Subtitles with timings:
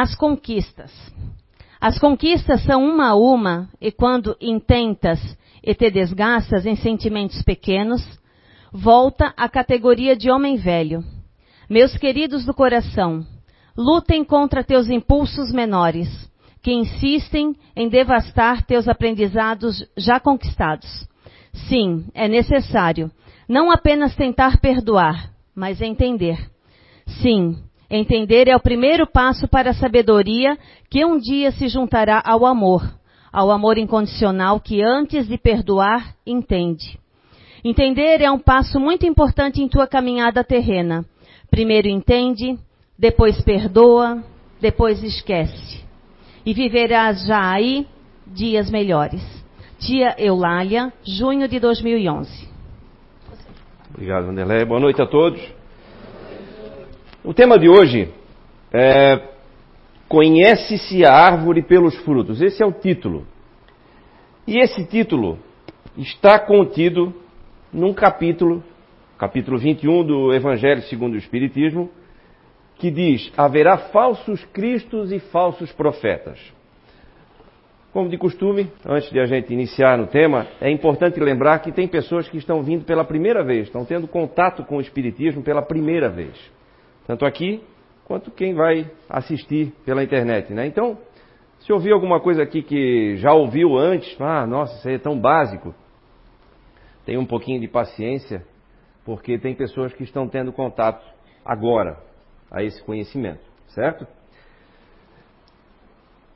[0.00, 0.92] As conquistas.
[1.80, 5.18] As conquistas são uma a uma, e quando intentas
[5.60, 8.00] e te desgastas em sentimentos pequenos,
[8.72, 11.02] volta à categoria de homem velho.
[11.68, 13.26] Meus queridos do coração,
[13.76, 16.08] lutem contra teus impulsos menores,
[16.62, 21.08] que insistem em devastar teus aprendizados já conquistados.
[21.68, 23.10] Sim, é necessário
[23.48, 26.38] não apenas tentar perdoar, mas entender.
[27.20, 27.56] Sim,
[27.96, 30.58] entender é o primeiro passo para a sabedoria
[30.90, 32.82] que um dia se juntará ao amor,
[33.32, 36.98] ao amor incondicional que antes de perdoar entende.
[37.64, 41.04] Entender é um passo muito importante em tua caminhada terrena.
[41.50, 42.58] Primeiro entende,
[42.98, 44.22] depois perdoa,
[44.60, 45.84] depois esquece.
[46.44, 47.86] E viverás já aí
[48.26, 49.22] dias melhores.
[49.78, 52.48] Tia Eulália, junho de 2011.
[53.90, 54.64] Obrigado, Vanderlei.
[54.64, 55.57] Boa noite a todos.
[57.24, 58.12] O tema de hoje
[58.72, 59.20] é
[60.08, 62.40] Conhece-se a árvore pelos frutos.
[62.40, 63.26] Esse é o título.
[64.46, 65.38] E esse título
[65.98, 67.12] está contido
[67.70, 68.62] num capítulo,
[69.18, 71.90] capítulo 21 do Evangelho segundo o Espiritismo,
[72.76, 76.38] que diz: haverá falsos cristos e falsos profetas.
[77.92, 81.88] Como de costume, antes de a gente iniciar no tema, é importante lembrar que tem
[81.88, 86.08] pessoas que estão vindo pela primeira vez, estão tendo contato com o Espiritismo pela primeira
[86.08, 86.57] vez.
[87.08, 87.64] Tanto aqui
[88.04, 90.52] quanto quem vai assistir pela internet.
[90.52, 90.66] Né?
[90.66, 90.98] Então,
[91.60, 95.18] se ouvir alguma coisa aqui que já ouviu antes, ah, nossa, isso aí é tão
[95.18, 95.74] básico,
[97.06, 98.44] tenha um pouquinho de paciência,
[99.06, 101.02] porque tem pessoas que estão tendo contato
[101.42, 101.96] agora
[102.50, 104.06] a esse conhecimento, certo?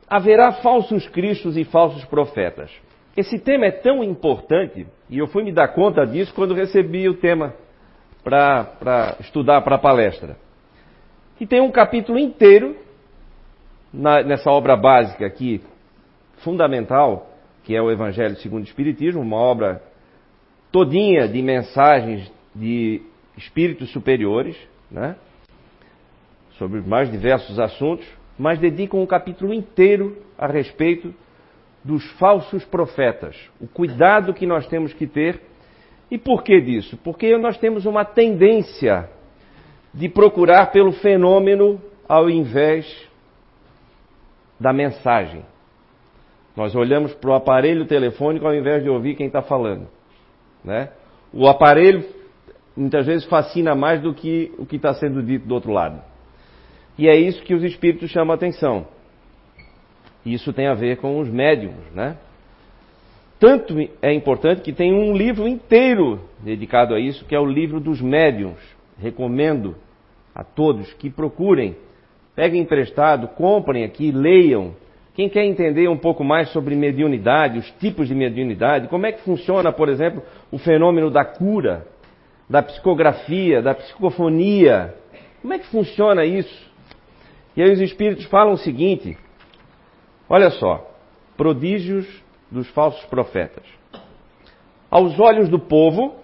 [0.08, 2.70] Haverá falsos cristos e falsos profetas.
[3.14, 7.14] Esse tema é tão importante, e eu fui me dar conta disso quando recebi o
[7.14, 7.54] tema
[8.24, 10.38] para estudar para a palestra.
[11.42, 12.76] Que tem um capítulo inteiro
[13.92, 15.60] na, nessa obra básica aqui,
[16.36, 17.32] fundamental,
[17.64, 19.82] que é o Evangelho segundo o Espiritismo, uma obra
[20.70, 23.02] todinha de mensagens de
[23.36, 24.56] espíritos superiores,
[24.88, 25.16] né?
[26.58, 28.06] sobre os mais diversos assuntos,
[28.38, 31.12] mas dedicam um capítulo inteiro a respeito
[31.82, 35.40] dos falsos profetas, o cuidado que nós temos que ter.
[36.08, 36.96] E por que disso?
[36.98, 39.10] Porque nós temos uma tendência
[39.92, 42.86] de procurar pelo fenômeno ao invés
[44.58, 45.44] da mensagem.
[46.56, 49.88] Nós olhamos para o aparelho telefônico ao invés de ouvir quem está falando.
[50.64, 50.90] Né?
[51.32, 52.04] O aparelho
[52.76, 56.00] muitas vezes fascina mais do que o que está sendo dito do outro lado.
[56.98, 58.86] E é isso que os espíritos chamam a atenção.
[60.24, 62.16] Isso tem a ver com os médiums, né?
[63.40, 67.80] Tanto é importante que tem um livro inteiro dedicado a isso, que é o livro
[67.80, 68.60] dos médiums.
[69.02, 69.76] Recomendo
[70.34, 71.76] a todos que procurem,
[72.34, 74.74] peguem emprestado, comprem aqui, leiam.
[75.14, 79.20] Quem quer entender um pouco mais sobre mediunidade, os tipos de mediunidade, como é que
[79.22, 81.86] funciona, por exemplo, o fenômeno da cura,
[82.48, 84.94] da psicografia, da psicofonia,
[85.42, 86.70] como é que funciona isso?
[87.56, 89.18] E aí os espíritos falam o seguinte:
[90.28, 90.88] olha só,
[91.36, 92.06] prodígios
[92.50, 93.64] dos falsos profetas.
[94.90, 96.21] Aos olhos do povo,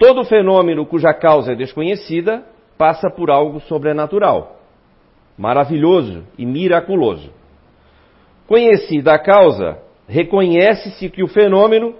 [0.00, 2.42] todo fenômeno cuja causa é desconhecida
[2.78, 4.56] passa por algo sobrenatural,
[5.36, 7.30] maravilhoso e miraculoso.
[8.48, 9.78] Conhecida a causa,
[10.08, 11.94] reconhece-se que o fenômeno,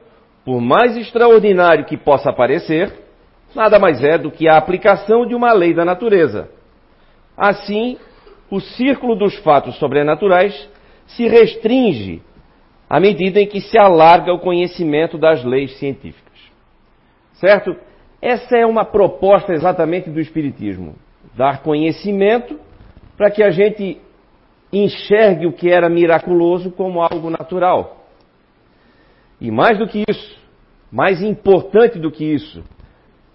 [0.46, 2.90] por mais extraordinário que possa parecer,
[3.54, 6.48] nada mais é do que a aplicação de uma lei da natureza.
[7.36, 7.98] Assim,
[8.50, 10.68] o círculo dos fatos sobrenaturais
[11.06, 12.22] se restringe
[12.88, 16.30] à medida em que se alarga o conhecimento das leis científicas.
[17.34, 17.76] Certo?
[18.20, 20.94] Essa é uma proposta exatamente do Espiritismo.
[21.34, 22.58] Dar conhecimento
[23.16, 23.98] para que a gente
[24.72, 28.04] enxergue o que era miraculoso como algo natural.
[29.40, 30.38] E mais do que isso,
[30.92, 32.62] mais importante do que isso,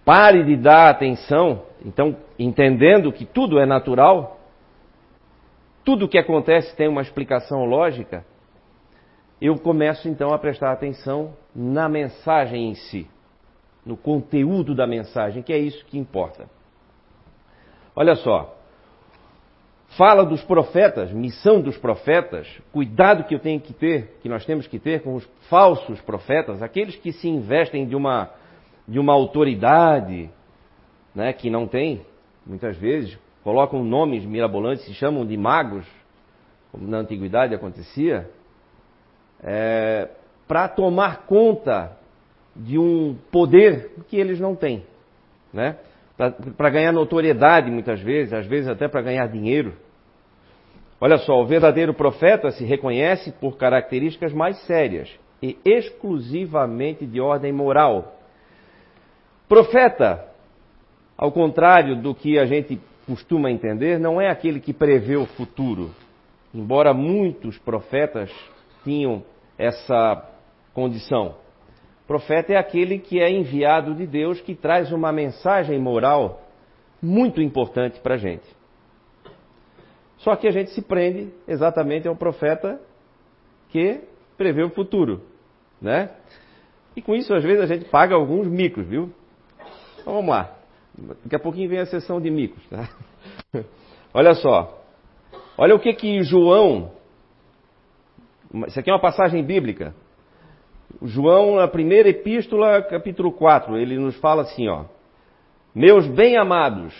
[0.04, 4.40] pare de dar atenção, então, entendendo que tudo é natural,
[5.84, 8.24] tudo o que acontece tem uma explicação lógica,
[9.42, 13.08] eu começo então a prestar atenção na mensagem em si
[13.86, 16.50] no conteúdo da mensagem, que é isso que importa.
[17.96, 18.58] Olha só,
[19.90, 24.68] fala dos profetas, missão dos profetas, cuidado que eu tenho que ter, que nós temos
[24.68, 28.32] que ter com os falsos profetas, aqueles que se investem de uma,
[28.88, 30.30] de uma autoridade
[31.14, 32.06] né, que não tem,
[32.46, 35.86] muitas vezes, colocam nomes mirabolantes, se chamam de magos,
[36.72, 38.30] como na antiguidade acontecia,
[39.42, 40.10] é,
[40.48, 41.98] para tomar conta
[42.56, 44.84] de um poder que eles não têm,
[45.54, 45.78] né?
[46.56, 49.74] Para ganhar notoriedade muitas vezes, às vezes até para ganhar dinheiro.
[51.00, 55.10] Olha só, o verdadeiro profeta se reconhece por características mais sérias
[55.44, 58.16] e exclusivamente de ordem moral.
[59.48, 60.26] Profeta,
[61.18, 65.92] ao contrário do que a gente costuma entender, não é aquele que prevê o futuro.
[66.54, 68.32] Embora muitos profetas
[68.84, 69.22] tinham
[69.58, 70.30] essa
[70.74, 71.36] condição.
[72.08, 76.42] Profeta é aquele que é enviado de Deus, que traz uma mensagem moral
[77.02, 78.46] muito importante para a gente.
[80.18, 82.80] Só que a gente se prende exatamente ao profeta
[83.70, 84.02] que
[84.38, 85.22] prevê o futuro,
[85.82, 86.12] né?
[86.96, 89.12] E com isso, às vezes, a gente paga alguns micos, viu?
[90.00, 90.56] Então vamos lá.
[91.24, 92.88] Daqui a pouquinho vem a sessão de micos, tá?
[94.14, 94.82] Olha só.
[95.58, 96.92] Olha o que que João.
[98.68, 99.94] Isso aqui é uma passagem bíblica.
[101.02, 104.86] João, na primeira epístola, capítulo 4, ele nos fala assim, ó.
[105.74, 106.94] Meus bem-amados,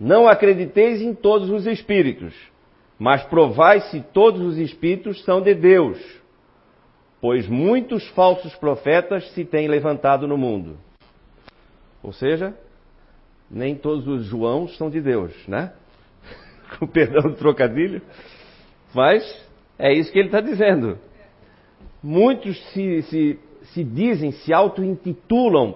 [0.00, 2.34] não acrediteis em todos os espíritos,
[2.98, 5.98] mas provai se todos os espíritos são de Deus,
[7.20, 10.78] pois muitos falsos profetas se têm levantado no mundo.
[12.02, 12.54] Ou seja,
[13.50, 15.72] nem todos os Joãos são de Deus, né?
[16.78, 18.00] Com perdão do trocadilho.
[18.94, 19.22] Mas
[19.78, 20.98] é isso que ele está dizendo.
[22.02, 23.38] Muitos se, se,
[23.72, 25.74] se dizem, se auto-intitulam,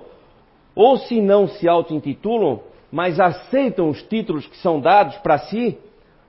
[0.75, 5.79] ou se não se auto-intitulam, mas aceitam os títulos que são dados para si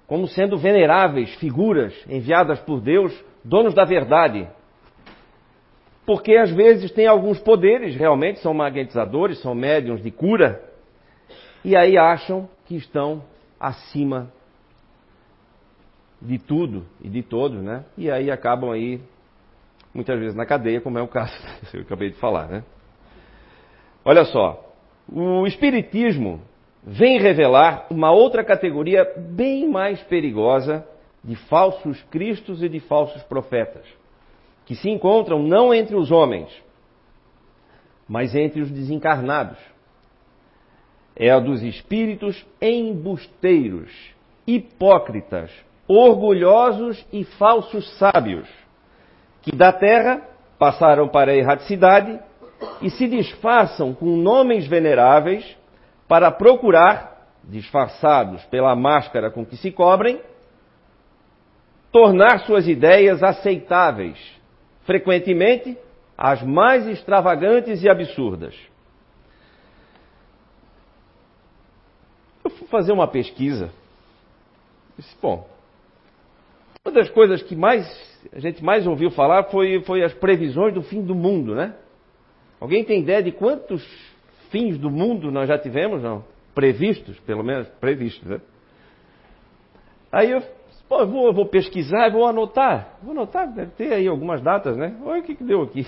[0.08, 3.14] como sendo veneráveis figuras enviadas por Deus,
[3.44, 4.48] donos da verdade.
[6.06, 10.64] Porque às vezes têm alguns poderes, realmente são magnetizadores, são médiums de cura,
[11.64, 13.22] e aí acham que estão
[13.60, 14.32] acima
[16.22, 17.84] de tudo e de todos, né?
[17.98, 19.02] E aí acabam aí
[19.98, 21.34] muitas vezes na cadeia, como é o caso
[21.72, 22.64] que eu acabei de falar, né?
[24.06, 24.64] Olha só,
[25.12, 26.40] o espiritismo
[26.84, 30.88] vem revelar uma outra categoria bem mais perigosa
[31.24, 33.86] de falsos cristos e de falsos profetas,
[34.66, 36.48] que se encontram não entre os homens,
[38.08, 39.58] mas entre os desencarnados
[41.16, 43.92] é a dos espíritos embusteiros,
[44.46, 45.52] hipócritas,
[45.88, 48.48] orgulhosos e falsos sábios,
[49.48, 50.22] que da terra
[50.60, 52.20] passaram para a erraticidade
[52.82, 55.58] e se disfarçam com nomes veneráveis
[56.06, 60.20] para procurar, disfarçados pela máscara com que se cobrem,
[61.94, 64.20] tornar suas ideias aceitáveis,
[64.86, 65.78] frequentemente
[66.18, 68.54] as mais extravagantes e absurdas.
[72.44, 73.72] Eu fui fazer uma pesquisa.
[74.98, 75.48] Disse, bom,
[76.88, 77.86] uma das coisas que mais
[78.34, 81.76] a gente mais ouviu falar foi, foi as previsões do fim do mundo, né?
[82.60, 83.86] Alguém tem ideia de quantos
[84.50, 86.24] fins do mundo nós já tivemos, não?
[86.56, 88.42] Previstos, pelo menos previstos, né?
[90.12, 90.42] Aí eu,
[90.88, 92.98] pô, eu vou, eu vou pesquisar vou anotar.
[93.04, 94.96] Vou anotar, deve ter aí algumas datas, né?
[95.04, 95.86] Olha o que, que deu aqui.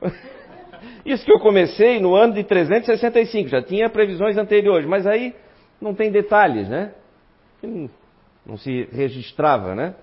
[1.04, 5.34] Isso que eu comecei no ano de 365, já tinha previsões anteriores, mas aí
[5.80, 6.92] não tem detalhes, né?
[8.46, 9.94] Não se registrava, né?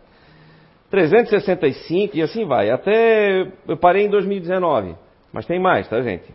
[0.96, 2.70] 365 e assim vai.
[2.70, 4.96] Até eu parei em 2019.
[5.34, 6.34] Mas tem mais, tá, gente?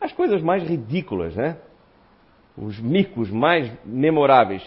[0.00, 1.58] As coisas mais ridículas, né?
[2.56, 4.62] Os micos mais memoráveis.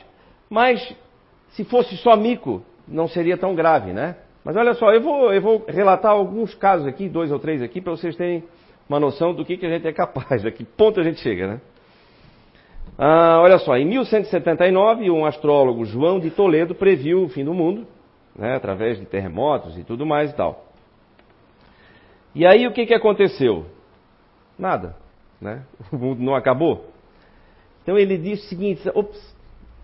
[0.48, 0.96] Mas
[1.50, 4.16] se fosse só mico, não seria tão grave, né?
[4.46, 7.82] Mas olha só, eu vou, eu vou relatar alguns casos aqui, dois ou três aqui,
[7.82, 8.44] para vocês terem
[8.88, 11.48] uma noção do que, que a gente é capaz, a que ponto a gente chega,
[11.48, 11.62] né?
[12.96, 17.88] Ah, olha só, em 1179, um astrólogo, João de Toledo, previu o fim do mundo,
[18.36, 20.66] né, através de terremotos e tudo mais e tal.
[22.34, 23.66] E aí o que, que aconteceu?
[24.58, 24.96] Nada.
[25.42, 25.64] Né?
[25.92, 26.86] O mundo não acabou.
[27.82, 29.36] Então ele disse o seguinte: ops,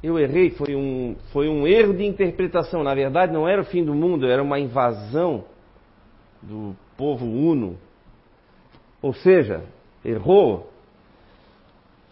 [0.04, 2.84] eu errei, foi um, foi um erro de interpretação.
[2.84, 5.46] Na verdade, não era o fim do mundo, era uma invasão
[6.42, 7.78] do povo uno.
[9.02, 9.64] Ou seja,
[10.04, 10.72] errou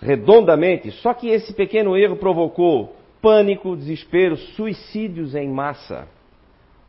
[0.01, 6.07] redondamente, só que esse pequeno erro provocou pânico, desespero, suicídios em massa.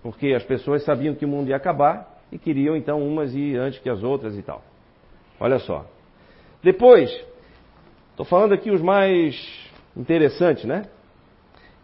[0.05, 3.81] Porque as pessoas sabiam que o mundo ia acabar e queriam então umas ir antes
[3.81, 4.63] que as outras e tal.
[5.41, 5.85] Olha só.
[6.63, 7.11] Depois,
[8.11, 9.35] estou falando aqui os mais
[9.97, 10.87] interessantes, né?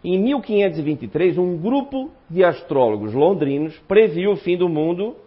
[0.03, 5.17] Em 1523, um grupo de astrólogos londrinos previu o fim do mundo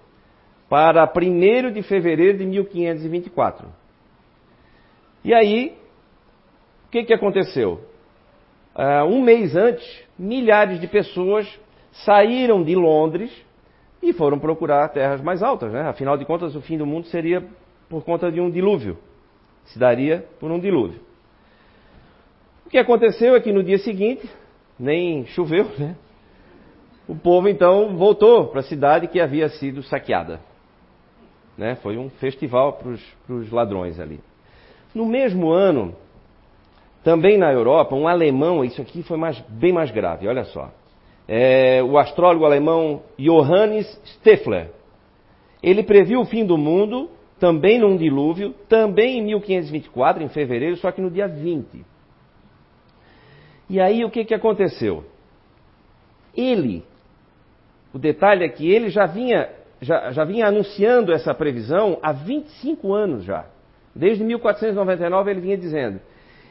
[0.69, 3.69] para 1 de fevereiro de 1524.
[5.23, 5.77] E aí,
[6.95, 7.81] que, que aconteceu?
[8.77, 9.85] Uh, um mês antes,
[10.17, 11.45] milhares de pessoas
[12.03, 13.31] saíram de Londres
[14.03, 15.73] e foram procurar terras mais altas.
[15.73, 15.83] Né?
[15.83, 17.45] Afinal de contas, o fim do mundo seria
[17.89, 18.99] por conta de um dilúvio.
[19.65, 21.01] Se daria por um dilúvio.
[22.67, 24.29] O que aconteceu é que no dia seguinte,
[24.79, 25.97] nem choveu, né?
[27.09, 30.41] o povo então voltou para a cidade que havia sido saqueada.
[31.57, 31.77] Né?
[31.77, 34.21] Foi um festival para os ladrões ali.
[34.95, 35.95] No mesmo ano,
[37.03, 40.71] também na Europa, um alemão, isso aqui foi mais, bem mais grave, olha só.
[41.27, 44.71] É, o astrólogo alemão Johannes Steffler.
[45.63, 50.93] Ele previu o fim do mundo, também num dilúvio, também em 1524, em fevereiro, só
[50.93, 51.85] que no dia 20.
[53.69, 55.05] E aí o que, que aconteceu?
[56.37, 56.85] Ele,
[57.93, 59.49] o detalhe é que ele já vinha,
[59.81, 63.47] já, já vinha anunciando essa previsão há 25 anos já.
[63.95, 66.01] Desde 1499 ele vinha dizendo.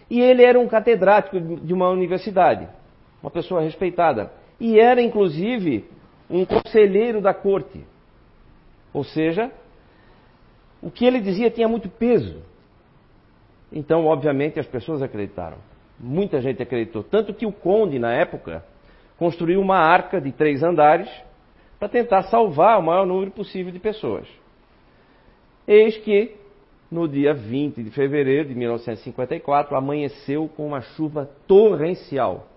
[0.09, 2.67] E ele era um catedrático de uma universidade,
[3.21, 4.31] uma pessoa respeitada.
[4.63, 5.83] E era, inclusive,
[6.29, 7.83] um conselheiro da corte.
[8.93, 9.51] Ou seja,
[10.81, 12.41] o que ele dizia tinha muito peso.
[13.69, 15.57] Então, obviamente, as pessoas acreditaram.
[15.99, 17.03] Muita gente acreditou.
[17.03, 18.63] Tanto que o conde, na época,
[19.17, 21.09] construiu uma arca de três andares
[21.77, 24.25] para tentar salvar o maior número possível de pessoas.
[25.67, 26.37] Eis que
[26.89, 32.47] no dia 20 de fevereiro de 1954, amanheceu com uma chuva torrencial.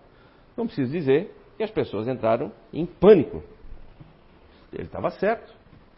[0.57, 3.43] Não preciso dizer que as pessoas entraram em pânico.
[4.73, 5.55] Ele estava certo.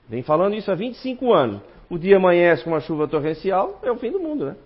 [0.09, 1.61] Vem falando isso há 25 anos.
[1.91, 4.57] O dia amanhece com uma chuva torrencial, é o fim do mundo, né?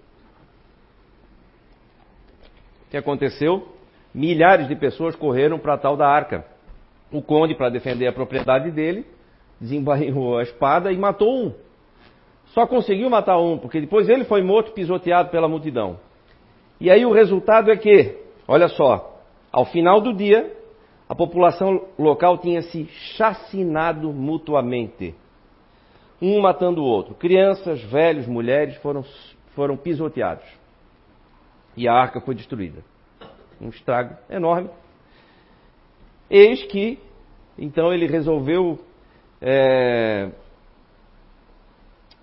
[2.87, 3.69] O que aconteceu?
[4.13, 6.45] Milhares de pessoas correram para tal da arca.
[7.11, 9.07] O conde, para defender a propriedade dele,
[9.61, 11.55] desembainhou a espada e matou um.
[12.47, 15.99] Só conseguiu matar um, porque depois ele foi morto, pisoteado pela multidão.
[16.81, 19.21] E aí o resultado é que, olha só,
[19.51, 20.53] ao final do dia,
[21.13, 25.15] a população local tinha se chacinado mutuamente,
[26.23, 27.15] um matando o outro.
[27.15, 29.05] Crianças, velhos, mulheres foram,
[29.55, 30.47] foram pisoteados.
[31.77, 32.83] E a arca foi destruída.
[33.61, 34.71] Um estrago enorme.
[36.31, 36.99] Eis que,
[37.59, 38.79] então, ele resolveu
[39.39, 40.31] é,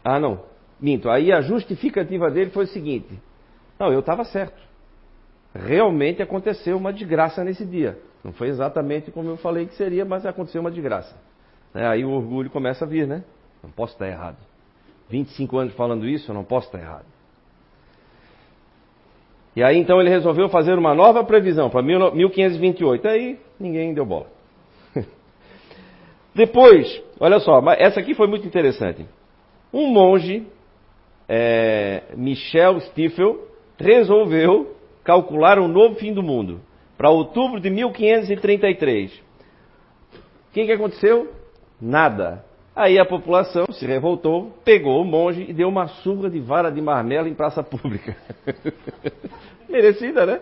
[0.03, 0.41] ah, não.
[0.79, 1.11] Minto.
[1.11, 3.21] Aí a justificativa dele foi o seguinte:
[3.77, 4.59] Não, eu estava certo.
[5.53, 7.97] Realmente aconteceu uma desgraça nesse dia.
[8.23, 11.15] Não foi exatamente como eu falei que seria, mas aconteceu uma desgraça.
[11.73, 13.23] É, aí o orgulho começa a vir, né?
[13.63, 14.37] Não posso estar errado.
[15.09, 17.05] 25 anos falando isso, eu não posso estar errado.
[19.55, 23.07] E aí então ele resolveu fazer uma nova previsão para 1528.
[23.07, 24.27] Aí ninguém deu bola.
[26.35, 29.05] Depois, olha só, essa aqui foi muito interessante.
[29.73, 30.45] Um monge,
[31.27, 34.75] é, Michel Stiefel, resolveu
[35.09, 36.61] calcular um novo fim do mundo
[36.95, 39.11] para outubro de 1533.
[39.11, 41.33] O que, que aconteceu?
[41.81, 42.45] Nada.
[42.75, 46.79] Aí a população se revoltou, pegou o monge e deu uma surra de vara de
[46.79, 48.15] marmelo em praça pública.
[49.67, 50.41] Merecida, né?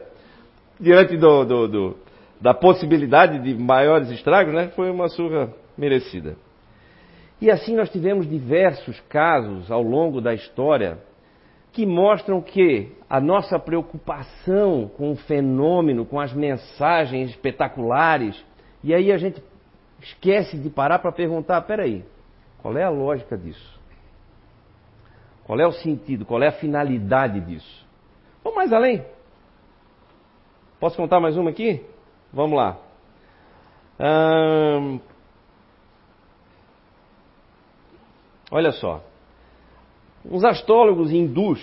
[0.77, 1.97] Diante do, do, do,
[2.41, 4.67] da possibilidade de maiores estragos, né?
[4.75, 6.35] Foi uma surra merecida.
[7.39, 10.97] E assim nós tivemos diversos casos ao longo da história
[11.77, 18.43] que mostram que a nossa preocupação com o fenômeno, com as mensagens espetaculares,
[18.83, 19.43] e aí a gente
[20.01, 22.03] esquece de parar para perguntar: peraí,
[22.63, 23.79] qual é a lógica disso?
[25.43, 26.25] Qual é o sentido?
[26.25, 27.85] Qual é a finalidade disso?
[28.43, 29.05] Vamos mais além.
[30.79, 31.85] Posso contar mais uma aqui?
[32.33, 32.75] Vamos lá.
[33.99, 34.99] Hum,
[38.49, 39.03] Olha só.
[40.25, 41.59] Os astrólogos hindus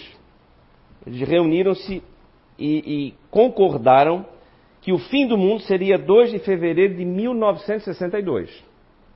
[1.07, 2.03] reuniram-se
[2.59, 4.25] e, e concordaram
[4.81, 8.65] que o fim do mundo seria 2 de fevereiro de 1962.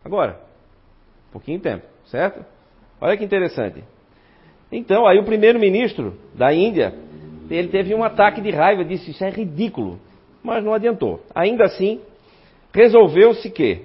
[0.05, 0.41] Agora,
[1.29, 2.45] um pouquinho de tempo, certo?
[3.01, 3.85] Olha que interessante.
[4.73, 6.95] Então, aí o primeiro-ministro da Índia,
[7.51, 9.99] ele teve um ataque de raiva, disse isso é ridículo,
[10.43, 11.23] mas não adiantou.
[11.35, 12.01] Ainda assim,
[12.73, 13.83] resolveu-se que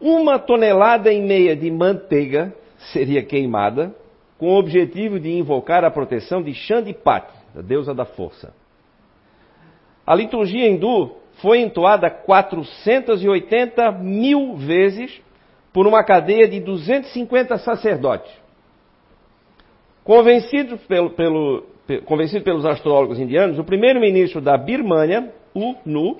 [0.00, 2.54] uma tonelada e meia de manteiga
[2.92, 3.94] seria queimada
[4.44, 8.52] com o objetivo de invocar a proteção de Chandipat, a deusa da força.
[10.06, 15.18] A liturgia hindu foi entoada 480 mil vezes
[15.72, 18.30] por uma cadeia de 250 sacerdotes.
[20.04, 21.64] Convencido, pelo, pelo,
[22.04, 26.18] convencido pelos astrólogos indianos, o primeiro-ministro da Birmânia, U Nu,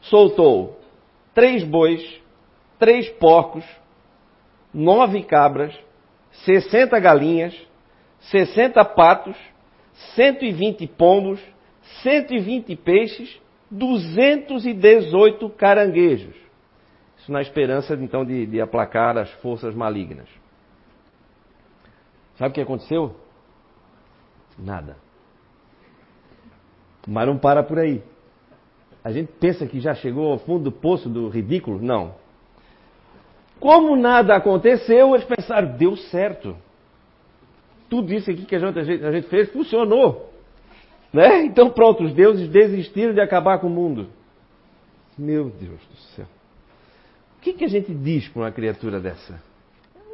[0.00, 0.80] soltou
[1.32, 2.02] três bois,
[2.76, 3.64] três porcos,
[4.74, 5.85] nove cabras,
[6.44, 7.54] sessenta galinhas,
[8.20, 9.36] sessenta patos,
[10.14, 11.40] cento e vinte pombos,
[12.02, 13.40] cento e vinte peixes,
[13.70, 16.34] duzentos e dezoito caranguejos.
[17.18, 20.28] Isso na esperança então de, de aplacar as forças malignas.
[22.36, 23.16] Sabe o que aconteceu?
[24.58, 24.96] Nada.
[27.06, 28.02] Mas não para por aí.
[29.02, 31.80] A gente pensa que já chegou ao fundo do poço do ridículo?
[31.80, 32.14] Não.
[33.58, 36.56] Como nada aconteceu, eles pensaram, deu certo.
[37.88, 40.30] Tudo isso aqui que a gente, a gente fez funcionou.
[41.12, 41.44] Né?
[41.44, 44.08] Então pronto, os deuses desistiram de acabar com o mundo.
[45.16, 46.26] Meu Deus do céu.
[47.38, 49.40] O que, que a gente diz para uma criatura dessa?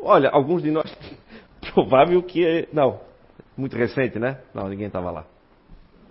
[0.03, 0.95] Olha, alguns de nós,
[1.73, 2.69] provável que.
[2.73, 3.01] Não,
[3.57, 4.39] muito recente, né?
[4.55, 5.27] Não, ninguém estava lá.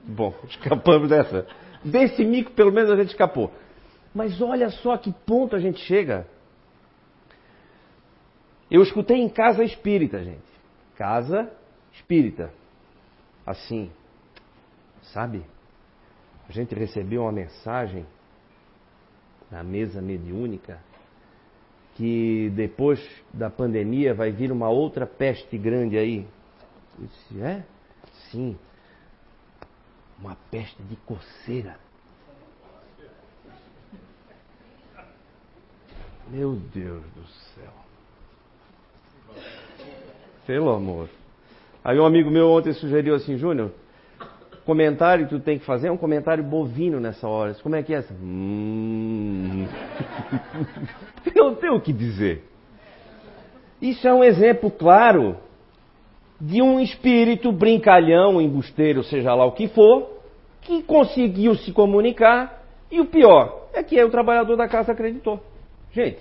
[0.03, 1.45] Bom, escapamos dessa.
[1.83, 3.51] Desse mico, pelo menos, a gente escapou.
[4.13, 6.27] Mas olha só que ponto a gente chega.
[8.71, 10.49] Eu escutei em casa espírita, gente.
[10.95, 11.51] Casa
[11.91, 12.53] espírita.
[13.45, 13.91] Assim.
[15.13, 15.45] Sabe?
[16.47, 18.05] A gente recebeu uma mensagem
[19.51, 20.79] na mesa mediúnica
[21.95, 26.25] que depois da pandemia vai vir uma outra peste grande aí.
[27.41, 27.63] É?
[28.31, 28.57] Sim.
[30.17, 31.77] Uma peste de coceira.
[36.29, 37.90] Meu Deus do céu.
[40.45, 41.09] Pelo amor.
[41.83, 43.71] Aí um amigo meu ontem sugeriu assim, Júnior,
[44.65, 47.53] comentário que tu tem que fazer é um comentário bovino nessa hora.
[47.55, 48.03] Como é que é?
[48.11, 49.65] Hum...
[51.35, 52.43] não tem o que dizer.
[53.81, 55.37] Isso é um exemplo claro
[56.39, 60.21] de um espírito brincalhão, embusteiro, seja lá o que for,
[60.61, 65.39] que conseguiu se comunicar e o pior é que o trabalhador da casa acreditou.
[65.91, 66.19] Gente,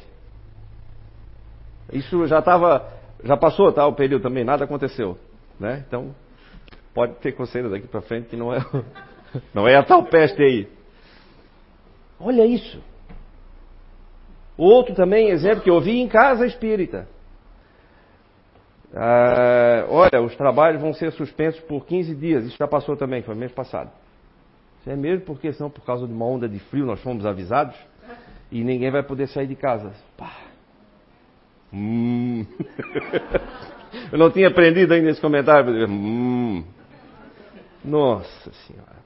[1.92, 2.86] isso já estava,
[3.24, 3.86] já passou, tá?
[3.86, 5.16] O período também, nada aconteceu,
[5.58, 5.84] né?
[5.86, 6.14] Então
[6.94, 8.58] pode ter conselho daqui para frente que não é,
[9.54, 10.68] não é a tal peste aí.
[12.18, 12.82] Olha isso.
[14.56, 17.08] Outro também exemplo que eu vi em casa espírita.
[18.94, 22.44] Ah, olha, os trabalhos vão ser suspensos por 15 dias.
[22.44, 23.90] Isso já passou também, foi mês passado.
[24.80, 27.76] Isso é mesmo porque senão por causa de uma onda de frio nós fomos avisados
[28.50, 29.92] e ninguém vai poder sair de casa.
[30.16, 30.49] Pá.
[31.72, 32.46] Hum.
[34.12, 35.88] Eu não tinha aprendido ainda esse comentário.
[35.88, 36.64] Hum.
[37.84, 39.00] Nossa Senhora.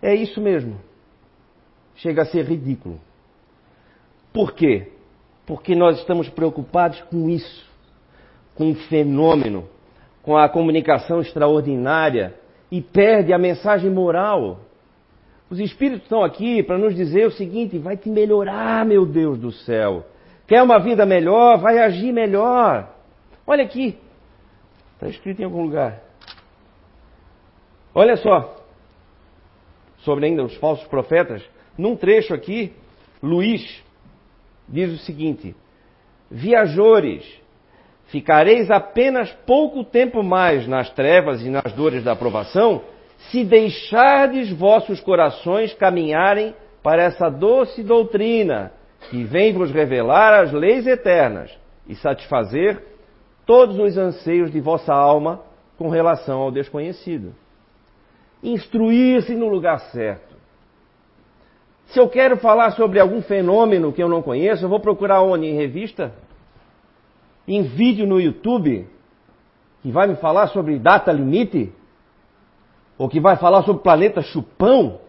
[0.00, 0.80] É isso mesmo.
[1.96, 3.00] Chega a ser ridículo.
[4.32, 4.88] Por quê?
[5.46, 7.68] Porque nós estamos preocupados com isso,
[8.54, 9.68] com o fenômeno,
[10.22, 12.34] com a comunicação extraordinária
[12.70, 14.60] e perde a mensagem moral.
[15.50, 19.52] Os espíritos estão aqui para nos dizer o seguinte: vai te melhorar, meu Deus do
[19.52, 20.06] céu.
[20.52, 21.56] Quer uma vida melhor?
[21.56, 22.86] Vai agir melhor.
[23.46, 23.98] Olha aqui.
[24.92, 26.02] Está escrito em algum lugar.
[27.94, 28.54] Olha só,
[30.00, 31.42] sobre ainda os falsos profetas,
[31.78, 32.70] num trecho aqui,
[33.22, 33.82] Luís
[34.68, 35.56] diz o seguinte:
[36.30, 37.24] Viajores,
[38.08, 42.82] ficareis apenas pouco tempo mais nas trevas e nas dores da aprovação,
[43.30, 48.70] se deixardes vossos corações caminharem para essa doce doutrina
[49.10, 51.50] que vem vos revelar as leis eternas
[51.86, 52.82] e satisfazer
[53.44, 55.40] todos os anseios de vossa alma
[55.76, 57.34] com relação ao desconhecido
[58.42, 60.34] instruir-se no lugar certo.
[61.86, 65.46] Se eu quero falar sobre algum fenômeno que eu não conheço, eu vou procurar onde?
[65.46, 66.12] Em revista?
[67.46, 68.88] Em vídeo no YouTube?
[69.82, 71.72] Que vai me falar sobre data limite?
[72.98, 75.00] Ou que vai falar sobre planeta chupão?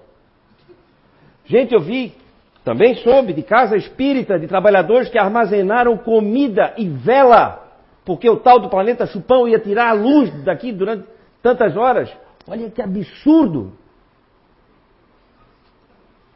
[1.46, 2.14] Gente, eu vi,
[2.63, 7.62] também soube, de casa espírita, de trabalhadores que armazenaram comida e vela,
[8.06, 11.06] porque o tal do planeta chupão ia tirar a luz daqui durante
[11.41, 12.10] tantas horas.
[12.47, 13.73] Olha que absurdo!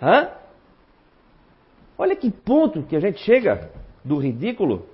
[0.01, 0.29] Hã?
[1.97, 3.71] Olha que ponto que a gente chega
[4.03, 4.85] do ridículo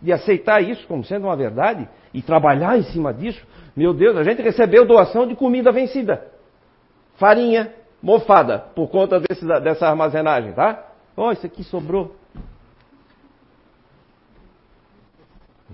[0.00, 3.44] de aceitar isso como sendo uma verdade e trabalhar em cima disso.
[3.74, 6.26] Meu Deus, a gente recebeu doação de comida vencida.
[7.16, 7.72] Farinha
[8.02, 10.84] mofada por conta desse, dessa armazenagem, tá?
[11.16, 12.16] Ó, oh, isso aqui sobrou.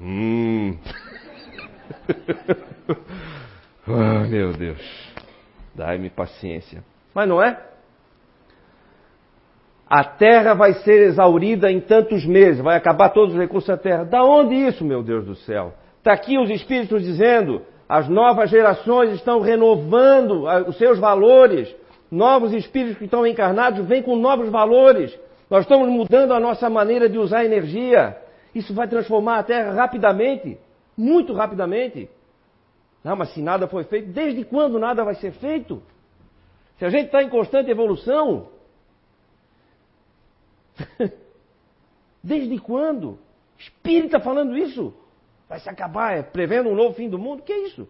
[0.00, 0.76] Hum.
[3.90, 4.78] Ah, meu Deus.
[5.74, 6.84] Dai-me paciência.
[7.14, 7.58] Mas não é?
[9.88, 14.04] A terra vai ser exaurida em tantos meses, vai acabar todos os recursos da terra.
[14.04, 15.72] Da onde isso, meu Deus do céu?
[15.96, 21.74] Está aqui os Espíritos dizendo: as novas gerações estão renovando os seus valores.
[22.10, 25.16] Novos espíritos que estão encarnados vêm com novos valores.
[25.50, 28.16] Nós estamos mudando a nossa maneira de usar energia.
[28.54, 30.58] Isso vai transformar a Terra rapidamente,
[30.96, 32.08] muito rapidamente.
[33.04, 35.82] Não, mas se nada foi feito, desde quando nada vai ser feito?
[36.78, 38.48] Se a gente está em constante evolução,
[42.22, 43.18] desde quando?
[43.58, 44.94] Espírita falando isso?
[45.48, 47.42] Vai se acabar, é, prevendo um novo fim do mundo?
[47.42, 47.88] Que é isso?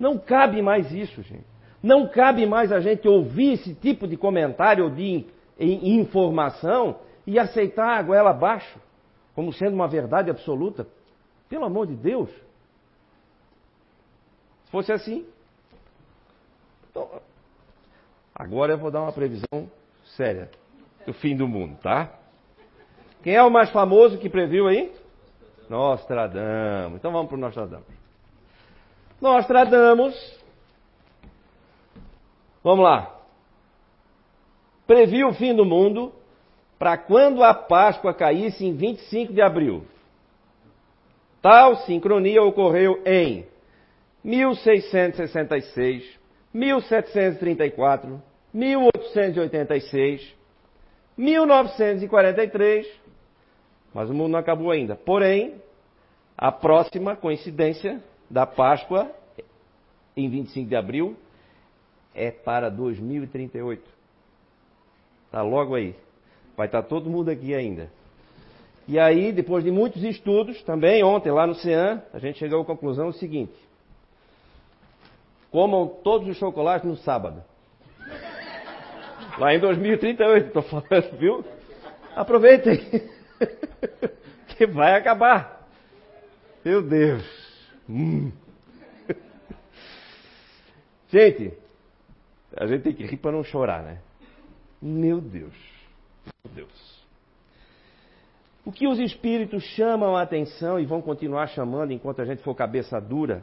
[0.00, 1.44] Não cabe mais isso, gente.
[1.82, 5.26] Não cabe mais a gente ouvir esse tipo de comentário ou de
[5.58, 8.80] informação e aceitar a goela abaixo
[9.34, 10.86] como sendo uma verdade absoluta.
[11.48, 12.30] Pelo amor de Deus.
[14.64, 15.26] Se fosse assim.
[16.90, 17.08] Então,
[18.34, 19.70] agora eu vou dar uma previsão
[20.16, 20.50] séria
[21.06, 22.10] do fim do mundo, tá?
[23.22, 24.92] Quem é o mais famoso que previu aí?
[25.68, 26.96] Nostradamus.
[26.96, 27.99] Então vamos para o Nostradamus.
[29.20, 30.40] Nostradamus.
[32.62, 33.16] Vamos lá.
[34.86, 36.12] Previu o fim do mundo
[36.78, 39.84] para quando a Páscoa caísse em 25 de abril.
[41.42, 43.46] Tal sincronia ocorreu em
[44.24, 46.18] 1666,
[46.52, 50.34] 1734, 1886,
[51.16, 52.86] 1943,
[53.94, 54.96] mas o mundo não acabou ainda.
[54.96, 55.54] Porém,
[56.36, 59.10] a próxima coincidência da Páscoa,
[60.16, 61.16] em 25 de abril,
[62.14, 63.82] é para 2038.
[65.26, 65.94] Está logo aí.
[66.56, 67.90] Vai estar tá todo mundo aqui ainda.
[68.86, 72.64] E aí, depois de muitos estudos, também ontem lá no CEAN, a gente chegou à
[72.64, 73.54] conclusão o seguinte:
[75.50, 77.42] comam todos os chocolates no sábado.
[79.38, 81.44] Lá em 2038, estou falando, viu?
[82.16, 82.78] Aproveitem,
[84.58, 85.66] que vai acabar.
[86.64, 87.39] Meu Deus.
[87.90, 88.30] Hum.
[91.10, 91.52] Gente,
[92.56, 93.98] a gente tem que rir para não chorar, né?
[94.80, 95.54] Meu Deus.
[96.54, 97.00] Deus.
[98.64, 102.54] O que os espíritos chamam a atenção e vão continuar chamando enquanto a gente for
[102.54, 103.42] cabeça dura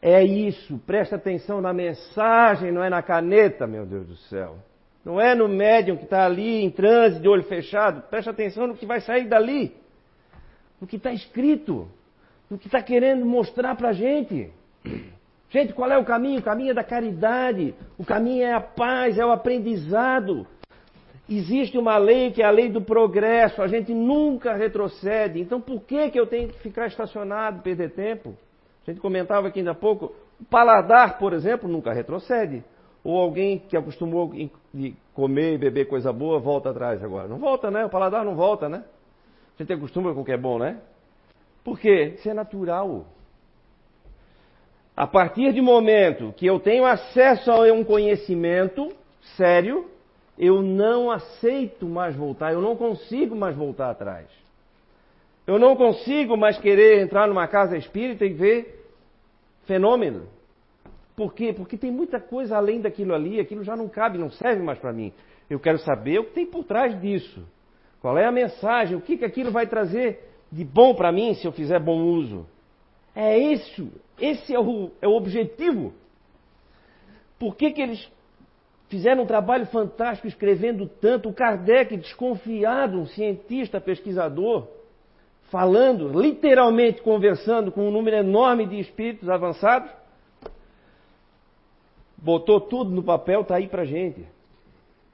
[0.00, 0.78] é isso.
[0.86, 4.56] Presta atenção na mensagem, não é na caneta, meu Deus do céu.
[5.04, 8.02] Não é no médium que está ali em transe, de olho fechado.
[8.08, 9.76] Presta atenção no que vai sair dali.
[10.80, 11.88] No que está escrito.
[12.50, 14.50] No que está querendo mostrar para a gente.
[15.50, 16.40] Gente, qual é o caminho?
[16.40, 17.74] O caminho é da caridade.
[17.98, 20.46] O caminho é a paz, é o aprendizado.
[21.28, 25.40] Existe uma lei que é a lei do progresso, a gente nunca retrocede.
[25.40, 28.36] Então por que, que eu tenho que ficar estacionado, perder tempo?
[28.86, 32.62] A gente comentava aqui ainda há pouco, o paladar, por exemplo, nunca retrocede.
[33.02, 34.32] Ou alguém que acostumou
[34.72, 37.26] de comer e beber coisa boa, volta atrás agora.
[37.26, 37.84] Não volta, né?
[37.84, 38.84] O paladar não volta, né?
[39.58, 40.78] A gente acostuma com o que é bom, né?
[41.66, 42.14] Por quê?
[42.16, 43.06] Isso é natural.
[44.96, 48.94] A partir de momento que eu tenho acesso a um conhecimento
[49.36, 49.90] sério,
[50.38, 54.28] eu não aceito mais voltar, eu não consigo mais voltar atrás.
[55.44, 58.86] Eu não consigo mais querer entrar numa casa espírita e ver
[59.64, 60.28] fenômeno.
[61.16, 61.52] Por quê?
[61.52, 64.92] Porque tem muita coisa além daquilo ali, aquilo já não cabe, não serve mais para
[64.92, 65.12] mim.
[65.50, 67.44] Eu quero saber o que tem por trás disso.
[68.00, 68.96] Qual é a mensagem?
[68.96, 72.46] O que, que aquilo vai trazer de bom para mim se eu fizer bom uso?
[73.14, 73.90] É isso.
[74.20, 75.92] Esse é o, é o objetivo.
[77.38, 78.08] Por que, que eles
[78.88, 81.28] fizeram um trabalho fantástico escrevendo tanto.
[81.28, 84.66] O Kardec, desconfiado, um cientista, pesquisador,
[85.50, 89.90] falando, literalmente conversando com um número enorme de espíritos avançados,
[92.16, 94.26] botou tudo no papel, está aí para gente.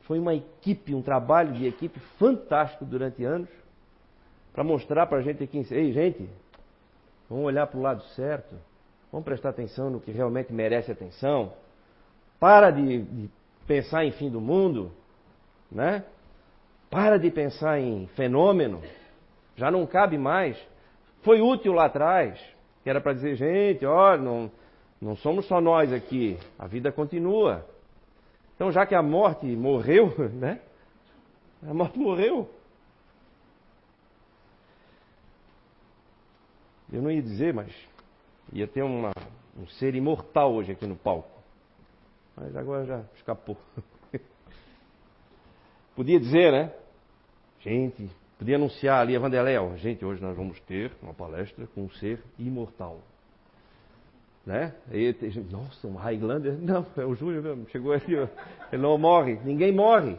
[0.02, 3.48] Foi uma equipe, um trabalho de equipe fantástico durante anos,
[4.52, 6.28] para mostrar para a gente aqui, ei gente,
[7.28, 8.54] vamos olhar para o lado certo,
[9.10, 11.52] vamos prestar atenção no que realmente merece atenção,
[12.38, 13.30] para de, de
[13.66, 14.92] pensar em fim do mundo,
[15.70, 16.04] né?
[16.90, 18.82] Para de pensar em fenômeno,
[19.56, 20.58] já não cabe mais.
[21.22, 22.38] Foi útil lá atrás,
[22.82, 24.50] que era para dizer, gente, olha, não,
[25.00, 27.64] não somos só nós aqui, a vida continua.
[28.54, 30.60] Então, já que a morte morreu, né?
[31.66, 32.50] A morte morreu.
[36.92, 37.72] Eu não ia dizer, mas
[38.52, 39.12] ia ter uma,
[39.58, 41.30] um ser imortal hoje aqui no palco.
[42.36, 43.56] Mas agora já escapou.
[45.96, 46.72] Podia dizer, né?
[47.60, 49.76] Gente, podia anunciar ali a Vandeléu.
[49.76, 53.00] Gente, hoje nós vamos ter uma palestra com um ser imortal.
[54.44, 54.74] Né?
[54.90, 55.14] E,
[55.50, 56.54] nossa, um Highlander.
[56.60, 57.68] Não, é o Júlio mesmo.
[57.68, 58.26] Chegou ali, ó.
[58.72, 59.38] ele não morre.
[59.44, 60.18] Ninguém morre.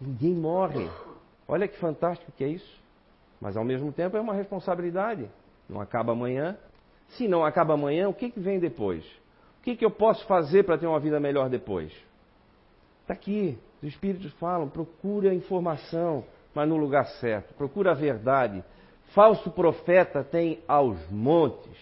[0.00, 0.88] Ninguém morre.
[1.46, 2.78] Olha que fantástico que é isso.
[3.40, 5.28] Mas ao mesmo tempo é uma responsabilidade.
[5.68, 6.56] Não acaba amanhã.
[7.10, 9.04] Se não acaba amanhã, o que, que vem depois?
[9.60, 11.92] O que, que eu posso fazer para ter uma vida melhor depois?
[13.02, 13.58] Está aqui.
[13.82, 16.24] Os Espíritos falam: procura a informação,
[16.54, 17.54] mas no lugar certo.
[17.54, 18.62] Procura a verdade.
[19.14, 21.76] Falso profeta tem aos montes.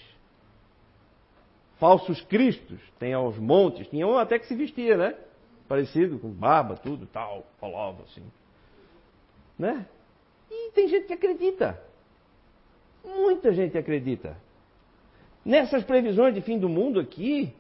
[1.79, 3.89] Falsos cristos tem aos montes.
[3.89, 5.15] Tinha um até que se vestia, né?
[5.69, 8.23] Parecido, com barba, tudo, tal, falava assim.
[9.59, 9.87] Né?
[10.51, 11.81] E tem gente que acredita.
[13.05, 14.37] Muita gente acredita.
[15.45, 17.55] Nessas previsões de fim do mundo aqui,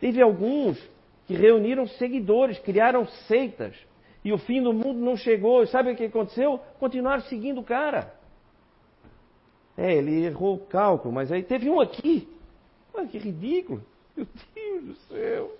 [0.00, 0.82] Teve alguns
[1.26, 3.76] que reuniram seguidores, criaram seitas.
[4.24, 5.62] E o fim do mundo não chegou.
[5.62, 6.58] E sabe o que aconteceu?
[6.80, 8.12] Continuaram seguindo o cara.
[9.76, 12.26] É, ele errou o cálculo, mas aí teve um aqui.
[12.92, 13.82] Olha que ridículo.
[14.16, 15.52] Meu Deus do céu.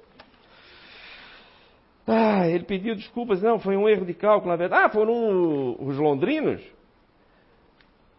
[2.12, 3.40] Ah, ele pediu desculpas.
[3.40, 4.86] Não, foi um erro de cálculo, na verdade.
[4.86, 6.60] Ah, foram os londrinos.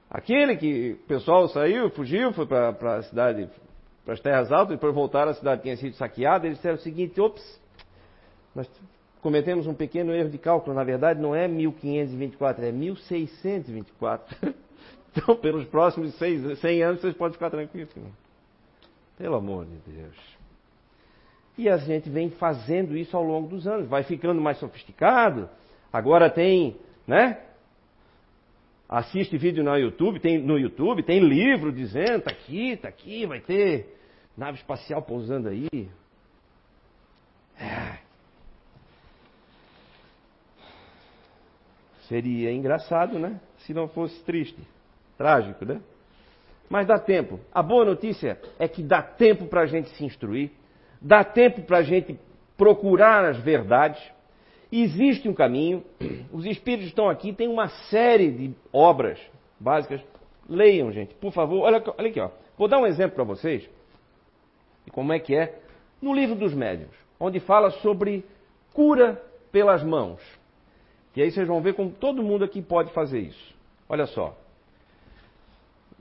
[0.10, 3.50] Aquele que o pessoal saiu, fugiu, foi para a cidade,
[4.06, 6.46] para as terras altas, depois voltaram, a cidade tinha sido saqueada.
[6.46, 7.62] Eles disseram o seguinte: ops,
[8.56, 8.70] nós
[9.22, 10.74] cometemos um pequeno erro de cálculo.
[10.74, 14.38] Na verdade, não é 1524, é 1624.
[15.12, 17.94] então, pelos próximos 100 anos, vocês podem ficar tranquilos.
[19.18, 20.41] Pelo amor de Deus.
[21.58, 25.50] E a gente vem fazendo isso ao longo dos anos, vai ficando mais sofisticado.
[25.92, 27.40] Agora tem, né?
[28.88, 33.40] Assiste vídeo no YouTube, tem no YouTube, tem livro dizendo, tá aqui, tá aqui, vai
[33.40, 33.98] ter
[34.36, 35.90] nave espacial pousando aí.
[37.58, 38.00] É.
[42.08, 43.40] Seria engraçado, né?
[43.60, 44.60] Se não fosse triste.
[45.18, 45.82] Trágico, né?
[46.70, 47.40] Mas dá tempo.
[47.54, 50.52] A boa notícia é que dá tempo para a gente se instruir,
[51.02, 52.20] dá tempo para a gente
[52.56, 54.02] procurar as verdades.
[54.72, 55.84] Existe um caminho,
[56.32, 59.20] os espíritos estão aqui, tem uma série de obras
[59.60, 60.02] básicas.
[60.48, 61.64] Leiam, gente, por favor.
[61.64, 62.30] Olha, olha aqui, ó.
[62.58, 63.68] Vou dar um exemplo para vocês
[64.92, 65.60] como é que é
[66.02, 68.26] no livro dos médiuns, onde fala sobre
[68.74, 70.22] cura pelas mãos.
[71.16, 73.56] E aí vocês vão ver como todo mundo aqui pode fazer isso.
[73.90, 74.38] Olha só.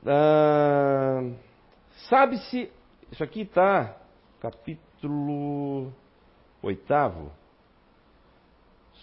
[0.07, 1.23] Ah,
[2.09, 2.71] Sabe-se,
[3.13, 3.97] isso aqui está,
[4.41, 4.90] capítulo
[6.63, 7.33] oitavo,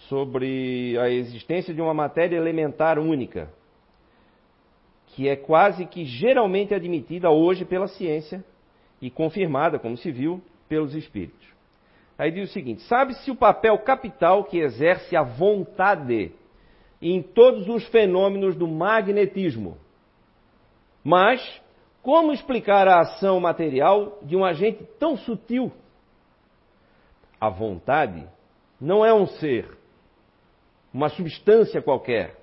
[0.08, 3.50] sobre a existência de uma matéria elementar única,
[5.08, 8.44] que é quase que geralmente admitida hoje pela ciência
[9.00, 11.46] e confirmada, como se viu, pelos espíritos.
[12.18, 16.32] Aí diz o seguinte: sabe-se o papel capital que exerce a vontade
[17.00, 19.78] em todos os fenômenos do magnetismo.
[21.04, 21.40] Mas,
[22.02, 25.72] como explicar a ação material de um agente tão sutil?
[27.40, 28.26] A vontade
[28.80, 29.76] não é um ser,
[30.92, 32.36] uma substância qualquer.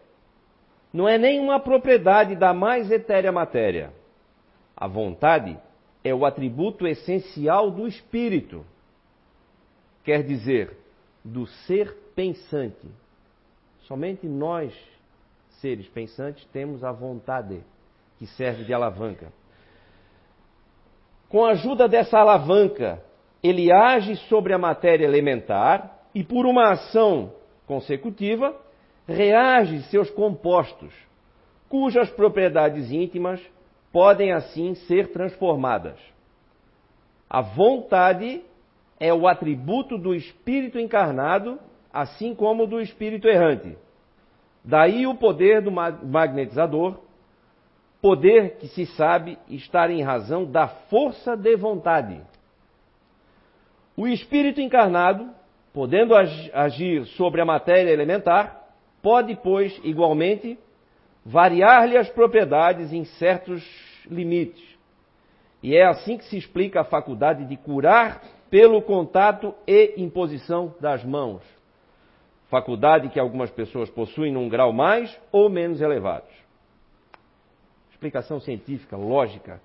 [0.94, 3.92] Não é nem uma propriedade da mais etérea matéria.
[4.76, 5.60] A vontade
[6.04, 8.66] é o atributo essencial do espírito.
[10.04, 10.78] Quer dizer,
[11.24, 12.88] do ser pensante.
[13.82, 14.74] Somente nós,
[15.60, 17.62] seres pensantes, temos a vontade
[18.18, 19.32] que serve de alavanca.
[21.28, 23.04] Com a ajuda dessa alavanca,
[23.48, 27.34] ele age sobre a matéria elementar e, por uma ação
[27.68, 28.56] consecutiva,
[29.08, 30.94] reage seus compostos,
[31.70, 33.42] cujas propriedades íntimas
[33.92, 35.98] podem assim ser transformadas.
[37.30, 38.42] A vontade
[39.00, 41.60] é o atributo do espírito encarnado,
[41.92, 43.78] assim como do espírito errante.
[44.64, 47.00] Daí o poder do magnetizador,
[48.02, 52.22] poder que se sabe estar em razão da força de vontade.
[53.96, 55.30] O espírito encarnado
[55.76, 58.66] podendo agir sobre a matéria elementar,
[59.02, 60.58] pode, pois, igualmente,
[61.26, 63.62] variar-lhe as propriedades em certos
[64.10, 64.64] limites.
[65.62, 71.04] E é assim que se explica a faculdade de curar pelo contato e imposição das
[71.04, 71.44] mãos.
[72.50, 76.28] Faculdade que algumas pessoas possuem num grau mais ou menos elevado.
[77.92, 79.60] Explicação científica, lógica,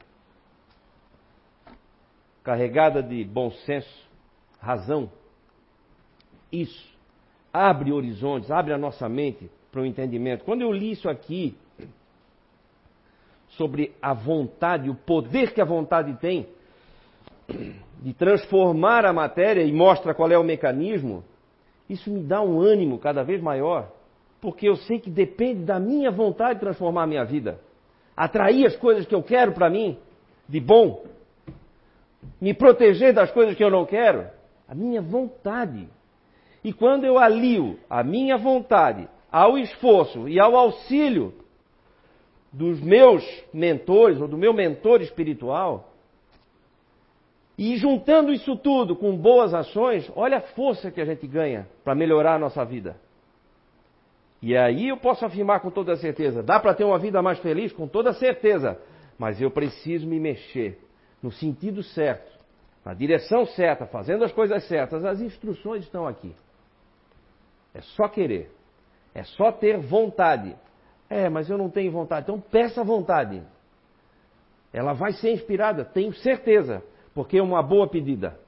[2.42, 4.09] carregada de bom senso,
[4.60, 5.10] razão
[6.52, 6.90] isso.
[7.52, 10.44] Abre horizontes, abre a nossa mente para o entendimento.
[10.44, 11.56] Quando eu li isso aqui,
[13.48, 16.46] sobre a vontade, o poder que a vontade tem
[18.00, 21.24] de transformar a matéria e mostra qual é o mecanismo,
[21.88, 23.90] isso me dá um ânimo cada vez maior,
[24.40, 27.60] porque eu sei que depende da minha vontade de transformar a minha vida,
[28.16, 29.98] atrair as coisas que eu quero para mim,
[30.48, 31.04] de bom,
[32.40, 34.28] me proteger das coisas que eu não quero,
[34.70, 35.88] a minha vontade.
[36.62, 41.34] E quando eu alio a minha vontade ao esforço e ao auxílio
[42.52, 45.92] dos meus mentores ou do meu mentor espiritual,
[47.58, 51.94] e juntando isso tudo com boas ações, olha a força que a gente ganha para
[51.94, 52.96] melhorar a nossa vida.
[54.40, 57.72] E aí eu posso afirmar com toda certeza: dá para ter uma vida mais feliz?
[57.72, 58.80] Com toda certeza.
[59.18, 60.78] Mas eu preciso me mexer
[61.22, 62.39] no sentido certo,
[62.84, 65.04] na direção certa, fazendo as coisas certas.
[65.04, 66.34] As instruções estão aqui.
[67.74, 68.50] É só querer.
[69.14, 70.56] É só ter vontade.
[71.08, 72.24] É, mas eu não tenho vontade.
[72.24, 73.42] Então peça vontade.
[74.72, 78.38] Ela vai ser inspirada, tenho certeza, porque é uma boa pedida.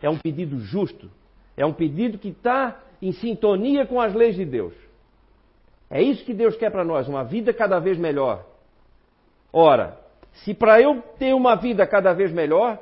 [0.00, 1.08] É um pedido justo.
[1.56, 4.74] É um pedido que está em sintonia com as leis de Deus.
[5.88, 8.44] É isso que Deus quer para nós, uma vida cada vez melhor.
[9.52, 9.98] Ora,
[10.32, 12.78] se para eu ter uma vida cada vez melhor,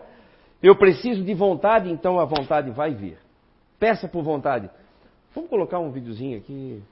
[0.62, 3.18] eu preciso de vontade, então a vontade vai vir.
[3.78, 4.68] Peça por vontade.
[5.34, 6.82] Vamos colocar um videozinho aqui.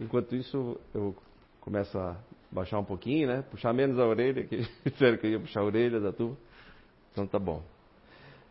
[0.00, 1.14] Enquanto isso, eu
[1.60, 2.16] começo a
[2.50, 3.42] baixar um pouquinho, né?
[3.50, 6.36] Puxar menos a orelha, que disseram que eu ia puxar a orelha da turma.
[7.12, 7.62] Então tá bom.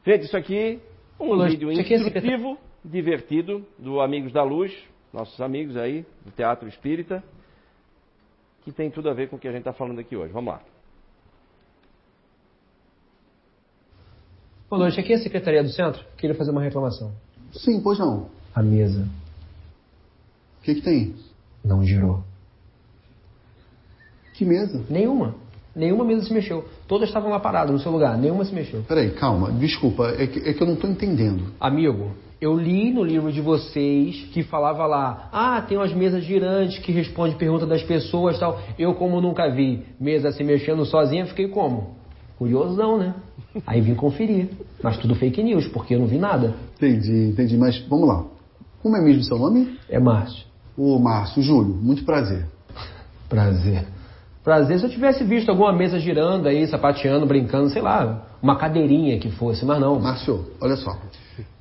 [0.06, 0.80] Gente, isso aqui
[1.20, 4.76] um Luz, vídeo instrutivo, divertido, do Amigos da Luz,
[5.14, 7.24] nossos amigos aí, do Teatro Espírita,
[8.64, 10.32] que tem tudo a ver com o que a gente está falando aqui hoje.
[10.32, 10.62] Vamos lá.
[14.70, 16.04] Boa noite, aqui é a Secretaria do Centro.
[16.16, 17.12] Queria fazer uma reclamação.
[17.52, 18.30] Sim, pois não.
[18.56, 19.08] A mesa.
[20.60, 21.16] O que, que tem?
[21.64, 22.24] Não girou.
[24.34, 24.84] Que mesa?
[24.90, 25.36] Nenhuma.
[25.76, 26.68] Nenhuma mesa se mexeu.
[26.88, 28.18] Todas estavam lá paradas no seu lugar.
[28.18, 28.84] Nenhuma se mexeu.
[28.84, 29.52] Peraí, calma.
[29.52, 30.08] Desculpa.
[30.10, 31.54] É que, é que eu não estou entendendo.
[31.60, 36.80] Amigo, eu li no livro de vocês que falava lá, ah, tem umas mesas girantes
[36.80, 38.60] que respondem perguntas das pessoas tal.
[38.80, 41.96] Eu, como nunca vi mesa se mexendo sozinha, fiquei como?
[42.40, 43.14] Curiosão, né?
[43.68, 44.50] Aí vim conferir.
[44.82, 46.56] Mas tudo fake news, porque eu não vi nada.
[46.78, 47.56] Entendi, entendi.
[47.56, 48.26] Mas vamos lá.
[48.82, 49.78] Como é mesmo seu nome?
[49.88, 50.44] É Márcio.
[50.76, 52.48] Ô, Márcio, Júlio, muito prazer.
[53.30, 53.86] Prazer.
[54.44, 59.20] Prazer se eu tivesse visto alguma mesa girando aí, sapateando, brincando, sei lá, uma cadeirinha
[59.20, 60.00] que fosse, mas não.
[60.00, 60.98] Márcio, olha só.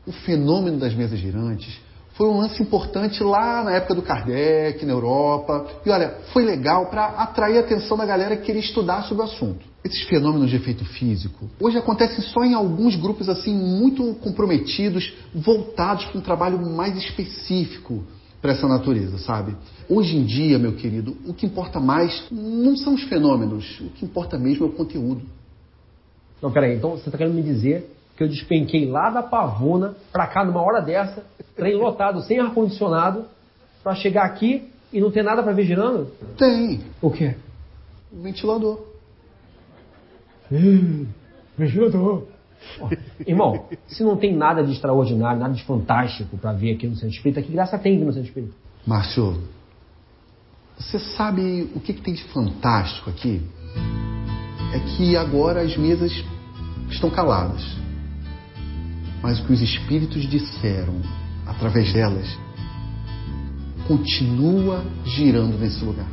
[0.07, 1.81] O fenômeno das mesas girantes
[2.21, 5.67] foi um lance importante lá na época do Kardec, na Europa.
[5.87, 9.27] E olha, foi legal para atrair a atenção da galera que queria estudar sobre o
[9.27, 9.65] assunto.
[9.83, 16.05] Esses fenômenos de efeito físico hoje acontecem só em alguns grupos assim muito comprometidos, voltados
[16.05, 18.05] para um trabalho mais específico
[18.43, 19.57] para essa natureza, sabe?
[19.89, 24.05] Hoje em dia, meu querido, o que importa mais não são os fenômenos, o que
[24.05, 25.23] importa mesmo é o conteúdo.
[26.43, 30.27] Não, peraí, então você está querendo me dizer que eu despenquei lá da Pavuna para
[30.27, 31.25] cá numa hora dessa,
[31.57, 33.25] trem lotado, sem ar-condicionado,
[33.83, 36.11] para chegar aqui e não ter nada para ver girando?
[36.37, 36.83] Tem.
[37.01, 37.35] O quê?
[38.13, 38.79] Ventilador.
[40.53, 41.07] Hum,
[41.57, 42.25] ventilador.
[43.27, 47.17] Irmão, se não tem nada de extraordinário, nada de fantástico para ver aqui no Centro
[47.17, 48.53] Espírita, que graça tem no Centro Espírita?
[48.87, 49.43] Márcio,
[50.79, 53.41] você sabe o que, que tem de fantástico aqui?
[54.75, 56.13] É que agora as mesas
[56.91, 57.81] estão caladas.
[59.23, 60.95] Mas o que os espíritos disseram
[61.47, 62.27] através delas
[63.87, 66.07] continua girando nesse lugar.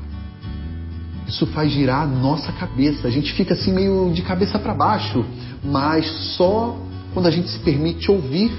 [1.28, 3.08] Isso faz girar a nossa cabeça.
[3.08, 5.24] A gente fica assim meio de cabeça para baixo,
[5.64, 6.76] mas só
[7.14, 8.52] quando a gente se permite ouvir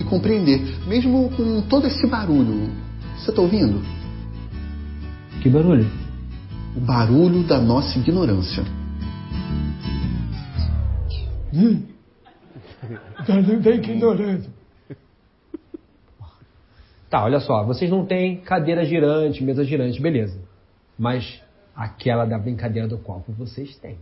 [0.00, 2.70] e compreender, mesmo com todo esse barulho.
[3.16, 3.80] Você está ouvindo?
[5.40, 5.86] Que barulho?
[6.74, 8.64] O barulho da nossa ignorância.
[11.54, 11.95] Hum.
[13.28, 14.50] Não tem ignorância.
[17.08, 20.38] Tá, olha só, vocês não têm cadeira girante, mesa girante, beleza.
[20.98, 21.40] Mas
[21.74, 23.96] aquela da brincadeira do copo vocês têm.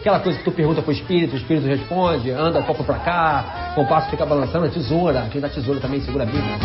[0.00, 3.72] Aquela coisa que tu pergunta pro espírito, o espírito responde, anda o copo pra cá,
[3.72, 6.58] o compasso fica balançando, a tesoura, quem dá tesoura também segura a Bíblia.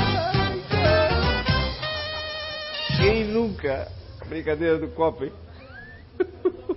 [2.97, 3.87] Quem nunca?
[4.27, 5.31] Brincadeira do copo, hein?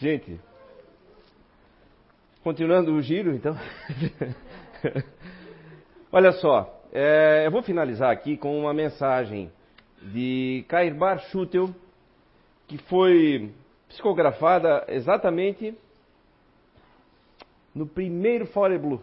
[0.00, 0.40] Gente,
[2.44, 3.56] continuando o giro, então.
[6.12, 9.50] Olha só, é, eu vou finalizar aqui com uma mensagem
[10.12, 11.74] de Kairbar Schutel,
[12.68, 13.50] que foi
[13.88, 15.74] psicografada exatamente
[17.74, 19.02] no primeiro Fore Blue,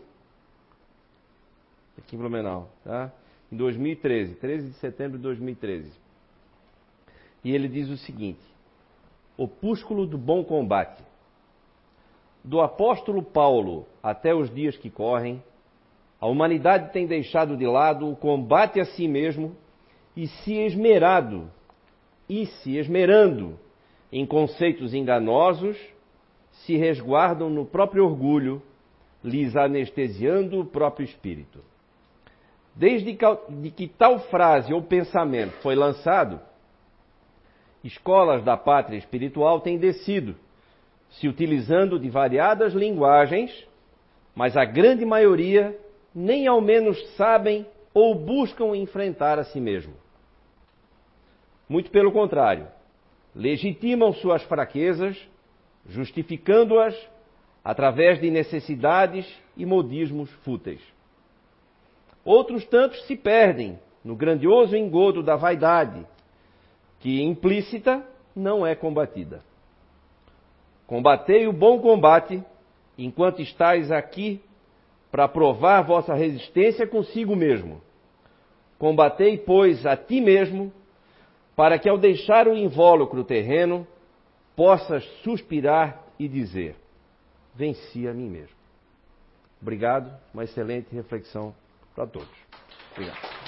[1.98, 3.12] aqui em Blumenau, tá?
[3.52, 5.92] em 2013, 13 de setembro de 2013.
[7.44, 8.40] E ele diz o seguinte:
[9.36, 11.11] Opúsculo do Bom Combate.
[12.44, 15.44] Do apóstolo Paulo até os dias que correm,
[16.20, 19.56] a humanidade tem deixado de lado o combate a si mesmo
[20.16, 21.50] e se esmerado,
[22.28, 23.60] e se esmerando
[24.12, 25.78] em conceitos enganosos,
[26.52, 28.62] se resguardam no próprio orgulho,
[29.24, 31.60] lhes anestesiando o próprio espírito.
[32.76, 33.18] Desde
[33.76, 36.40] que tal frase ou pensamento foi lançado,
[37.84, 40.36] escolas da pátria espiritual têm descido,
[41.12, 43.52] se utilizando de variadas linguagens,
[44.36, 45.78] mas a grande maioria
[46.14, 49.94] nem ao menos sabem ou buscam enfrentar a si mesmo.
[51.68, 52.68] Muito pelo contrário,
[53.36, 55.18] legitimam suas fraquezas,
[55.88, 56.96] justificando-as
[57.64, 60.82] através de necessidades e modismos fúteis.
[62.24, 66.06] Outros tantos se perdem no grandioso engodo da vaidade,
[67.00, 68.06] que implícita
[68.36, 69.44] não é combatida.
[70.92, 72.44] Combatei o bom combate
[72.98, 74.42] enquanto estáis aqui
[75.10, 77.82] para provar vossa resistência consigo mesmo.
[78.78, 80.70] Combatei, pois, a ti mesmo,
[81.56, 83.88] para que ao deixar o invólucro terreno,
[84.54, 86.76] possas suspirar e dizer:
[87.56, 88.58] Venci a mim mesmo.
[89.62, 91.56] Obrigado, uma excelente reflexão
[91.96, 92.28] para todos.
[92.92, 93.41] Obrigado.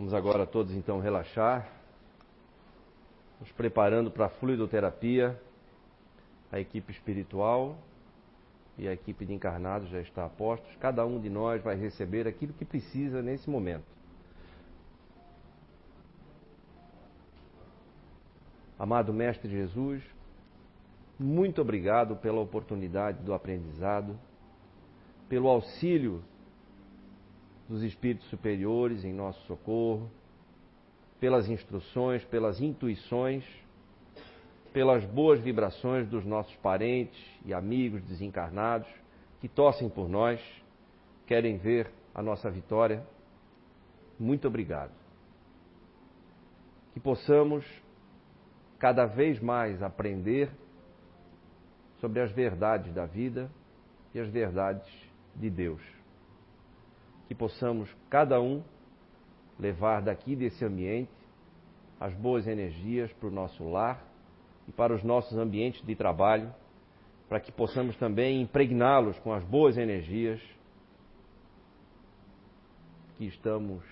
[0.00, 1.70] Vamos agora todos então relaxar,
[3.38, 5.38] nos preparando para a fluidoterapia.
[6.50, 7.76] A equipe espiritual
[8.78, 10.74] e a equipe de encarnados já está a postos.
[10.76, 13.84] Cada um de nós vai receber aquilo que precisa nesse momento.
[18.78, 20.02] Amado Mestre Jesus,
[21.18, 24.18] muito obrigado pela oportunidade do aprendizado,
[25.28, 26.24] pelo auxílio
[27.70, 30.10] dos espíritos superiores em nosso socorro,
[31.20, 33.44] pelas instruções, pelas intuições,
[34.72, 38.88] pelas boas vibrações dos nossos parentes e amigos desencarnados
[39.40, 40.40] que torcem por nós,
[41.28, 43.06] querem ver a nossa vitória.
[44.18, 44.92] Muito obrigado.
[46.92, 47.64] Que possamos
[48.80, 50.50] cada vez mais aprender
[52.00, 53.48] sobre as verdades da vida
[54.12, 54.90] e as verdades
[55.36, 55.99] de Deus
[57.30, 58.60] que possamos cada um
[59.56, 61.12] levar daqui desse ambiente
[62.00, 64.04] as boas energias para o nosso lar
[64.66, 66.52] e para os nossos ambientes de trabalho,
[67.28, 70.42] para que possamos também impregná-los com as boas energias
[73.16, 73.84] que estamos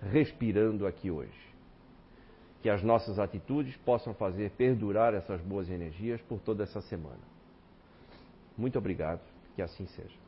[0.00, 1.54] respirando aqui hoje.
[2.62, 7.22] Que as nossas atitudes possam fazer perdurar essas boas energias por toda essa semana.
[8.58, 9.20] Muito obrigado,
[9.54, 10.21] que assim seja.